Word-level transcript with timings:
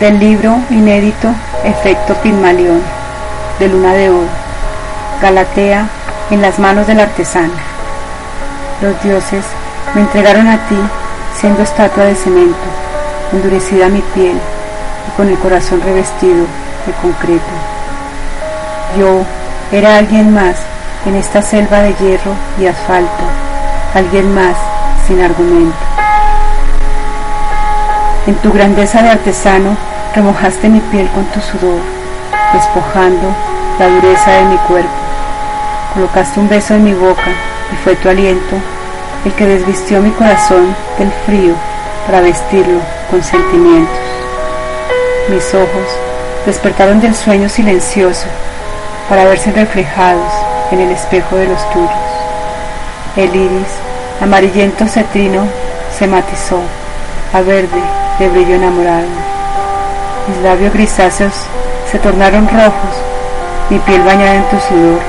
Del 0.00 0.18
libro 0.18 0.58
inédito 0.68 1.28
Efecto 1.64 2.12
Pigmalión, 2.16 2.82
de 3.58 3.68
Luna 3.68 3.94
de 3.94 4.10
Oro, 4.10 4.28
Galatea 5.22 5.86
en 6.30 6.42
las 6.42 6.58
manos 6.58 6.86
del 6.86 7.00
artesano. 7.00 7.54
Los 8.82 9.02
dioses 9.02 9.42
me 9.94 10.02
entregaron 10.02 10.48
a 10.48 10.58
ti 10.68 10.76
siendo 11.40 11.62
estatua 11.62 12.04
de 12.04 12.14
cemento, 12.14 12.58
endurecida 13.32 13.88
mi 13.88 14.02
piel 14.14 14.36
y 14.36 15.16
con 15.16 15.28
el 15.28 15.38
corazón 15.38 15.80
revestido 15.80 16.44
de 16.84 16.92
concreto. 17.00 17.44
Yo 18.98 19.22
era 19.72 19.96
alguien 19.96 20.34
más 20.34 20.56
en 21.06 21.14
esta 21.14 21.40
selva 21.40 21.80
de 21.80 21.94
hierro 21.94 22.34
y 22.60 22.66
asfalto, 22.66 23.24
alguien 23.94 24.34
más 24.34 24.56
sin 25.06 25.22
argumento. 25.22 25.76
En 28.26 28.34
tu 28.36 28.52
grandeza 28.52 29.02
de 29.02 29.10
artesano 29.10 29.76
remojaste 30.12 30.68
mi 30.68 30.80
piel 30.80 31.08
con 31.10 31.24
tu 31.26 31.40
sudor, 31.40 31.78
despojando 32.52 33.28
la 33.78 33.86
dureza 33.86 34.32
de 34.32 34.44
mi 34.46 34.56
cuerpo. 34.66 34.90
Colocaste 35.94 36.40
un 36.40 36.48
beso 36.48 36.74
en 36.74 36.82
mi 36.82 36.92
boca 36.92 37.30
y 37.72 37.76
fue 37.84 37.94
tu 37.94 38.08
aliento 38.08 38.56
el 39.24 39.32
que 39.34 39.46
desvistió 39.46 40.00
mi 40.00 40.10
corazón 40.10 40.74
del 40.98 41.12
frío 41.24 41.54
para 42.04 42.20
vestirlo 42.20 42.80
con 43.12 43.22
sentimientos. 43.22 43.96
Mis 45.28 45.54
ojos 45.54 45.88
despertaron 46.46 47.00
del 47.00 47.14
sueño 47.14 47.48
silencioso 47.48 48.26
para 49.08 49.24
verse 49.24 49.52
reflejados 49.52 50.32
en 50.72 50.80
el 50.80 50.90
espejo 50.90 51.36
de 51.36 51.46
los 51.46 51.70
tuyos. 51.70 51.90
El 53.14 53.36
iris, 53.36 53.68
amarillento 54.20 54.88
cetrino, 54.88 55.46
se 55.96 56.08
matizó 56.08 56.60
verde 57.42 57.82
de 58.18 58.28
brillo 58.28 58.54
enamorado. 58.54 59.06
Mis 60.28 60.38
labios 60.38 60.72
grisáceos 60.72 61.34
se 61.90 61.98
tornaron 61.98 62.48
rojos, 62.48 62.96
mi 63.70 63.78
piel 63.80 64.02
bañada 64.02 64.34
en 64.34 64.44
tu 64.44 64.56
sudor, 64.58 65.00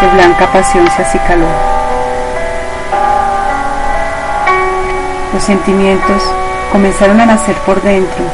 de 0.00 0.08
blanca 0.14 0.46
pasión 0.52 0.88
se 0.94 1.02
acicaló. 1.02 1.46
Los 5.32 5.42
sentimientos 5.42 6.22
comenzaron 6.72 7.20
a 7.20 7.26
nacer 7.26 7.54
por 7.66 7.82
dentro 7.82 8.24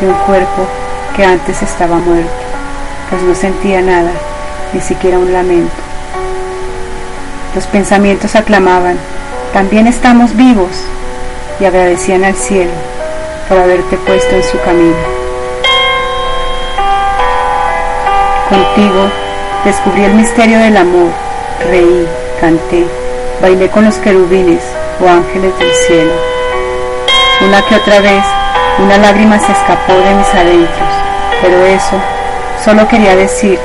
de 0.00 0.08
un 0.08 0.14
cuerpo 0.26 0.66
que 1.16 1.24
antes 1.24 1.62
estaba 1.62 1.96
muerto, 1.96 2.30
pues 3.10 3.22
no 3.22 3.34
sentía 3.34 3.80
nada, 3.80 4.10
ni 4.72 4.80
siquiera 4.80 5.18
un 5.18 5.32
lamento. 5.32 5.72
Los 7.54 7.66
pensamientos 7.66 8.34
aclamaban, 8.34 8.96
también 9.52 9.86
estamos 9.86 10.34
vivos, 10.36 10.84
y 11.62 11.64
agradecían 11.64 12.24
al 12.24 12.34
cielo 12.34 12.72
por 13.48 13.56
haberte 13.56 13.96
puesto 13.98 14.34
en 14.34 14.42
su 14.42 14.58
camino. 14.62 14.96
Contigo 18.48 19.08
descubrí 19.64 20.04
el 20.04 20.14
misterio 20.14 20.58
del 20.58 20.76
amor, 20.76 21.12
reí, 21.70 22.08
canté, 22.40 22.84
bailé 23.40 23.68
con 23.68 23.84
los 23.84 23.94
querubines 23.98 24.60
o 25.00 25.08
ángeles 25.08 25.56
del 25.60 25.72
cielo. 25.86 26.12
Una 27.46 27.62
que 27.62 27.76
otra 27.76 28.00
vez 28.00 28.24
una 28.80 28.98
lágrima 28.98 29.38
se 29.38 29.52
escapó 29.52 29.92
de 29.92 30.14
mis 30.16 30.34
adentros, 30.34 30.88
pero 31.42 31.64
eso 31.64 31.96
solo 32.64 32.88
quería 32.88 33.14
decir 33.14 33.58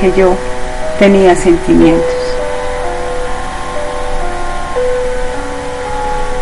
que 0.00 0.10
yo 0.12 0.34
tenía 0.98 1.36
sentimientos. 1.36 2.15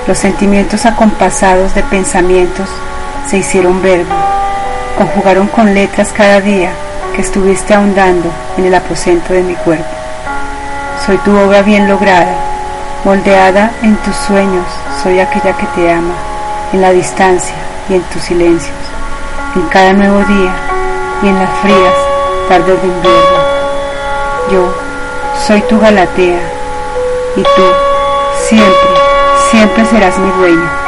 Los 0.06 0.18
sentimientos 0.18 0.84
acompasados 0.84 1.74
de 1.74 1.82
pensamientos 1.82 2.68
se 3.26 3.38
hicieron 3.38 3.80
verbo, 3.80 4.14
conjugaron 4.98 5.46
con 5.46 5.72
letras 5.72 6.12
cada 6.12 6.42
día 6.42 6.72
que 7.14 7.22
estuviste 7.22 7.72
ahondando 7.72 8.30
en 8.58 8.66
el 8.66 8.74
aposento 8.74 9.32
de 9.32 9.42
mi 9.42 9.54
cuerpo. 9.54 9.86
Soy 11.06 11.16
tu 11.18 11.34
obra 11.34 11.62
bien 11.62 11.88
lograda, 11.88 12.34
moldeada 13.02 13.70
en 13.82 13.96
tus 13.96 14.14
sueños, 14.14 14.66
soy 15.02 15.20
aquella 15.20 15.56
que 15.56 15.66
te 15.74 15.90
ama, 15.90 16.14
en 16.74 16.82
la 16.82 16.90
distancia 16.90 17.54
y 17.88 17.94
en 17.94 18.02
tus 18.02 18.24
silencios, 18.24 18.76
en 19.56 19.62
cada 19.68 19.94
nuevo 19.94 20.18
día 20.18 20.52
y 21.22 21.28
en 21.28 21.38
las 21.38 21.50
frías 21.60 21.94
tardes 22.50 22.82
de 22.82 22.88
invierno. 22.88 23.38
Yo 24.52 24.74
soy 25.46 25.62
tu 25.62 25.80
Galatea 25.80 26.40
y 27.36 27.42
tú 27.42 27.62
siempre 28.46 29.13
siempre 29.54 29.84
serás 29.86 30.18
mi 30.18 30.30
dueño. 30.32 30.83